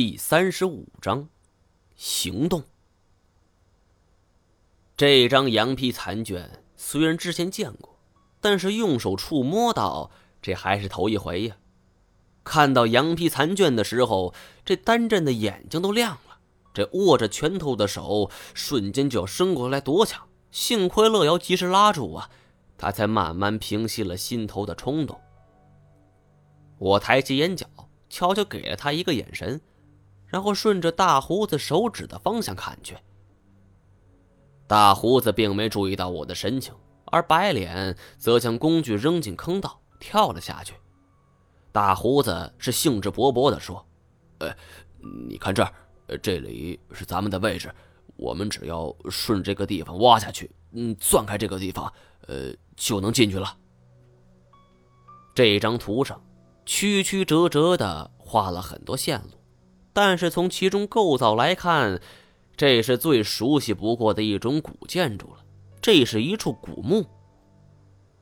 [0.00, 1.28] 第三十五章，
[1.96, 2.62] 行动。
[4.96, 7.98] 这张羊皮残卷虽然之前见过，
[8.40, 11.56] 但是用手触摸到，这还是头一回呀。
[12.44, 14.32] 看到羊皮残卷的时候，
[14.64, 16.38] 这丹震的眼睛都亮了，
[16.72, 20.28] 这握着拳头的手瞬间就要伸过来夺抢。
[20.52, 22.30] 幸亏乐瑶及时拉住啊，
[22.76, 25.20] 他才慢慢平息了心头的冲动。
[26.78, 27.66] 我抬起眼角，
[28.08, 29.60] 悄悄给了他一个眼神。
[30.28, 32.96] 然后顺着大胡子手指的方向看去，
[34.66, 36.74] 大胡子并没注意到我的神情，
[37.06, 40.74] 而白脸则将工具扔进坑道，跳了下去。
[41.72, 43.86] 大胡子是兴致勃勃地说
[44.40, 44.54] ：“呃，
[45.28, 45.72] 你看这儿，
[46.22, 47.74] 这里是咱们的位置，
[48.16, 51.90] 我们只要顺这个地方挖下去，嗯，钻开这个地方，
[52.26, 53.56] 呃，就能进去了。”
[55.34, 56.20] 这张图上
[56.66, 59.37] 曲曲折折的画了很多线路。
[60.00, 62.00] 但是从其中构造来看，
[62.56, 65.44] 这是最熟悉不过的一种古建筑了。
[65.82, 67.04] 这是一处古墓，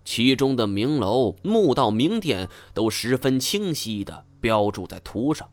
[0.03, 5.47] 其中的名楼、墓道、名店都十分清晰的标注在图上。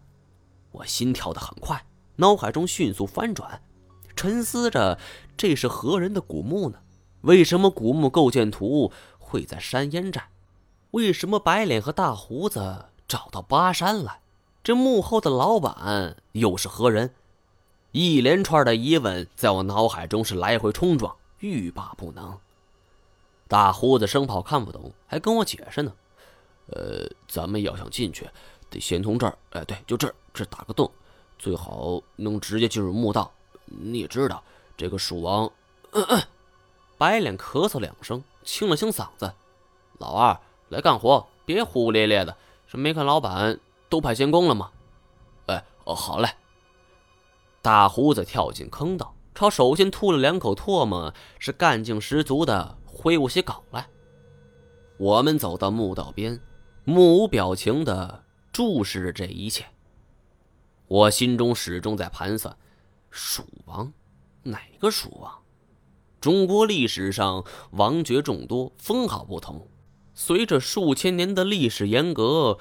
[0.72, 1.86] 我心跳的很快，
[2.16, 3.62] 脑海中迅速翻转，
[4.16, 4.98] 沉思着
[5.36, 6.80] 这是何人的古墓呢？
[7.24, 10.30] 为什么古墓构建图会在山烟寨？
[10.92, 14.22] 为什么白脸和大胡子找到巴山来？
[14.64, 17.14] 这幕后的老板又是何人？
[17.92, 22.40] 一连串的疑问在我脑海中是来回冲撞，欲罢不能。
[23.50, 25.94] 大胡子生怕看不懂，还跟我解释呢。
[26.68, 28.26] 呃，咱们要想进去，
[28.70, 30.90] 得先从这儿，哎，对，就这儿，这打个洞，
[31.38, 33.30] 最好能直接进入墓道。
[33.66, 34.42] 你也知道，
[34.78, 35.52] 这个蜀王……
[35.92, 36.22] 嗯嗯。
[36.98, 39.34] 白脸咳嗽两声，清了清嗓子
[40.00, 42.38] ：“老二，来干活，别呼呼咧咧的。
[42.66, 43.60] 是没看老板？”
[43.94, 44.72] 都派监工了吗？
[45.46, 46.28] 哎，哦，好嘞。
[47.62, 53.88] 大胡子跳进坑道，朝手心吐了两口唾沫，是干劲十足的挥舞起镐来。
[54.98, 56.42] 我们走到墓道边，
[56.84, 59.64] 目无表情的注视着这一切。
[60.88, 62.58] 我心中始终在盘算：
[63.12, 63.94] 蜀王，
[64.42, 65.32] 哪个蜀王？
[66.20, 69.68] 中国历史上王爵众多，封号不同，
[70.16, 72.58] 随着数千年的历史沿革。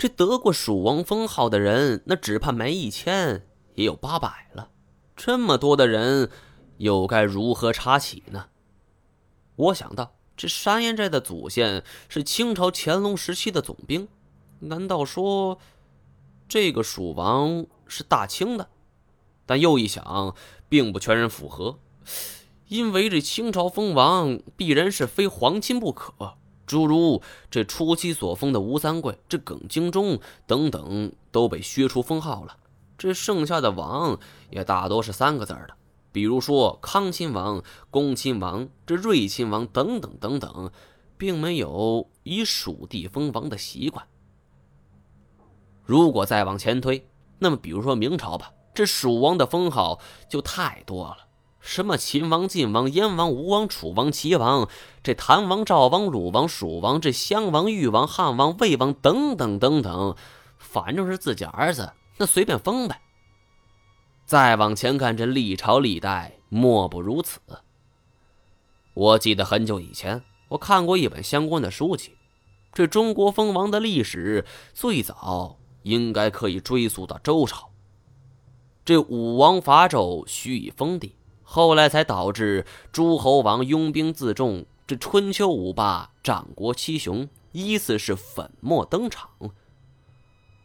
[0.00, 4.70] 这得过蜀王封号的人，那只怕没一千也有八百了。
[5.14, 6.30] 这么多的人，
[6.78, 8.46] 又该如何查起呢？
[9.56, 14.08] 我想到，这山岩寨的祖先是清朝乾隆时期的总兵，
[14.60, 15.58] 难道说
[16.48, 18.70] 这个蜀王是大清的？
[19.44, 20.34] 但又一想，
[20.70, 21.78] 并不全然符合，
[22.68, 26.38] 因为这清朝封王必然是非皇亲不可。
[26.70, 27.20] 诸如
[27.50, 32.56] 这初期所封的吴三桂、这耿精忠等等都被削除封号了，
[32.96, 34.16] 这剩下的王
[34.50, 35.70] 也大多是三个字的，
[36.12, 37.60] 比如说康亲王、
[37.90, 40.70] 恭亲王、这瑞亲王等等等等，
[41.18, 44.06] 并没有以蜀地封王的习惯。
[45.84, 47.04] 如果再往前推，
[47.40, 49.98] 那么比如说明朝吧，这蜀王的封号
[50.28, 51.26] 就太多了。
[51.60, 54.68] 什么秦王、晋王、燕王、吴王、楚王、齐王，
[55.02, 60.16] 这谭王、赵王、鲁王、蜀王，这襄王、豫王、汉王、魏王等等等等，
[60.58, 63.00] 反正是自己儿子，那随便封呗。
[64.24, 67.40] 再往前看，这历朝历代莫不如此。
[68.94, 72.16] 我记得很久以前，我看过一本相关的书籍，
[72.72, 77.70] 这中国封王的历史最早应该可以追溯到周朝。
[78.84, 81.14] 这武王伐纣，许以封地。
[81.52, 89.28] 后来才导致诸侯王拥兵自重，这春秋五霸、战国七雄依次是粉墨登场。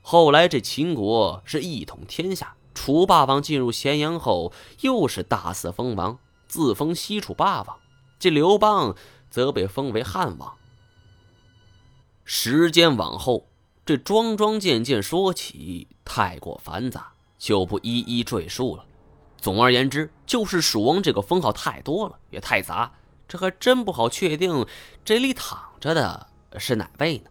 [0.03, 7.79] 后来这秦国是一统天下，楚霸王进入咸阳后又是大肆封王，自封西楚霸王。
[8.19, 8.95] 这刘邦
[9.31, 10.53] 则被封为汉王。
[12.25, 13.47] 时间往后，
[13.83, 18.85] 这桩桩件件说起，太过繁杂，就不一一赘述了。
[19.45, 22.91] 总而言之，就是蜀王这个封号太多了，也太杂，
[23.27, 24.65] 这还真不好确定
[25.03, 26.27] 这里躺着的
[26.57, 27.29] 是哪位呢？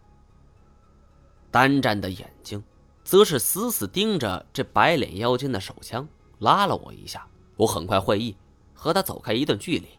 [1.51, 2.63] 单战的眼睛，
[3.03, 6.07] 则是死死盯着这白脸腰间的手枪，
[6.39, 7.27] 拉了我一下。
[7.57, 8.37] 我很快会意，
[8.73, 9.89] 和他走开一段距离。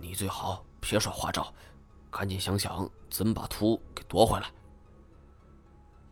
[0.00, 1.52] 你最好别耍花招，
[2.08, 4.46] 赶紧想想怎么把图给夺回来。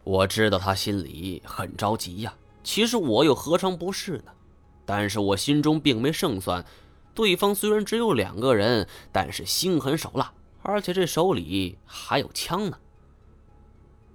[0.02, 2.34] 我知道他心里很着急呀，
[2.64, 4.32] 其实我又何尝不是呢？
[4.92, 6.66] 但是我心中并没胜算，
[7.14, 10.32] 对方虽然只有两个人，但是心狠手辣，
[10.62, 12.76] 而且这手里还有枪呢。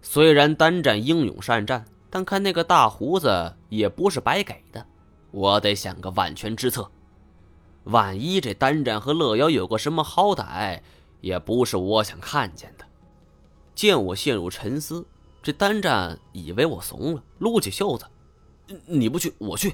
[0.02, 4.86] 虽然单战英勇善战，但看那个大胡子也不是白给的，
[5.32, 6.92] 我得想个万全之策。
[7.86, 10.82] 万一这单战和乐瑶有个什么好歹，
[11.22, 12.84] 也不是我想看见的。
[13.74, 15.06] 见我陷入沉思，
[15.42, 18.06] 这单战以为我怂了，撸起袖子
[18.86, 19.74] ：“你不去，我去。”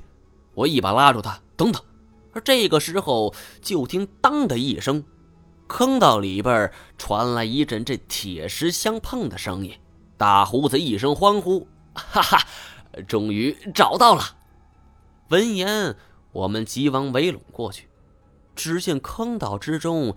[0.54, 1.82] 我一把拉住他：“等等。”
[2.34, 5.04] 而这个时候，就听“当”的一声，
[5.68, 9.74] 坑道里边传来一阵这铁石相碰的声音。
[10.18, 12.48] 大胡子一声欢呼：“哈哈，
[13.08, 14.24] 终于找到了！”
[15.30, 15.96] 闻言，
[16.32, 17.88] 我们急忙围拢过去。
[18.56, 20.16] 只见坑道之中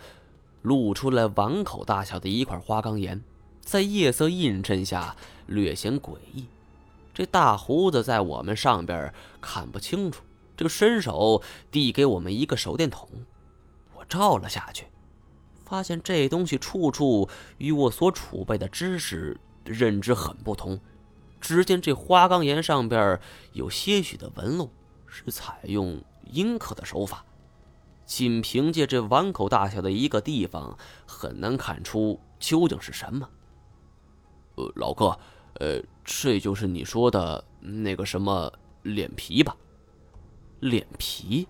[0.63, 3.23] 露出来碗口大小的一块花岗岩，
[3.61, 5.17] 在夜色映衬下
[5.47, 6.47] 略显诡异。
[7.14, 10.25] 这大胡子在我们上边看不清楚，
[10.56, 13.08] 这个伸手递给我们一个手电筒，
[13.94, 14.87] 我照了下去，
[15.64, 17.28] 发现这东西处处
[17.58, 20.81] 与我所储备的知识认知很不同。
[21.40, 23.20] 只见这花岗岩上边
[23.52, 24.70] 有些许的纹路，
[25.06, 27.25] 是采用阴刻的手法。
[28.06, 30.76] 仅凭借这碗口大小的一个地方，
[31.06, 33.28] 很难看出究竟是什么。
[34.56, 35.19] 呃，老哥，
[35.55, 38.53] 呃，这就是你说的那个什么
[38.83, 39.56] 脸皮吧？
[40.61, 41.49] 脸皮？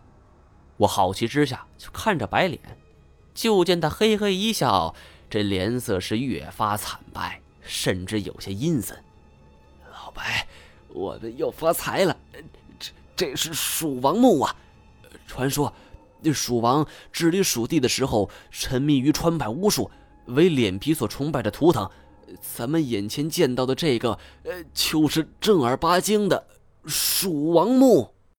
[0.77, 2.61] 我好奇之下就看着白脸，
[3.35, 4.95] 就见他嘿嘿一笑，
[5.29, 8.97] 这脸色是越发惨白，甚至有些阴森。
[9.93, 10.47] 老白，
[10.89, 12.17] 我们又发财了！
[12.79, 14.55] 这这是蜀王墓啊！
[15.27, 15.73] 传说。
[16.33, 19.91] 蜀王治理蜀地的时候，沉迷于穿戴巫术，
[20.25, 21.91] 为脸皮所崇拜的图腾。
[22.57, 26.47] 咱们眼前见到的这个，呃，就是正儿八经的
[26.87, 28.14] 蜀王墓。